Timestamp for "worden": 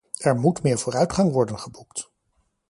1.31-1.59